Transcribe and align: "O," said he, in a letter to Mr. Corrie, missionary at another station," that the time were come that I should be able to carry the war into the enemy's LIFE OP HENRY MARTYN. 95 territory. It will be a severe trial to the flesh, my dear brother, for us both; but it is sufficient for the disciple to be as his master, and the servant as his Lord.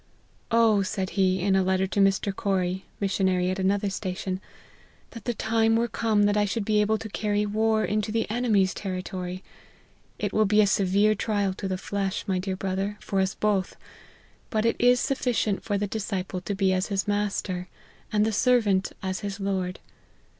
"O," 0.51 0.81
said 0.81 1.11
he, 1.11 1.39
in 1.41 1.55
a 1.55 1.61
letter 1.61 1.85
to 1.85 1.99
Mr. 1.99 2.35
Corrie, 2.35 2.85
missionary 2.99 3.51
at 3.51 3.59
another 3.59 3.91
station," 3.91 4.41
that 5.11 5.25
the 5.25 5.33
time 5.35 5.75
were 5.75 5.87
come 5.87 6.23
that 6.23 6.35
I 6.35 6.43
should 6.43 6.65
be 6.65 6.81
able 6.81 6.97
to 6.97 7.07
carry 7.09 7.41
the 7.43 7.51
war 7.51 7.85
into 7.85 8.11
the 8.11 8.27
enemy's 8.27 8.71
LIFE 8.75 8.79
OP 8.79 8.81
HENRY 8.85 8.93
MARTYN. 8.93 9.13
95 9.13 9.43
territory. 9.43 10.15
It 10.17 10.33
will 10.33 10.45
be 10.45 10.59
a 10.59 10.65
severe 10.65 11.13
trial 11.13 11.53
to 11.53 11.67
the 11.67 11.77
flesh, 11.77 12.23
my 12.25 12.39
dear 12.39 12.55
brother, 12.55 12.97
for 12.99 13.19
us 13.19 13.35
both; 13.35 13.75
but 14.49 14.65
it 14.65 14.77
is 14.79 14.99
sufficient 14.99 15.63
for 15.63 15.77
the 15.77 15.85
disciple 15.85 16.41
to 16.41 16.55
be 16.55 16.73
as 16.73 16.87
his 16.87 17.07
master, 17.07 17.67
and 18.11 18.25
the 18.25 18.31
servant 18.33 18.93
as 19.03 19.19
his 19.19 19.39
Lord. 19.39 19.79